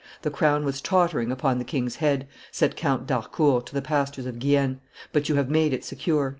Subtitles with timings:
[0.23, 4.25] "The crown was tottering upon the king's head," said Count d' Harcourt to the pastors
[4.25, 4.79] of Guienne,
[5.13, 6.29] "but you have made it secure."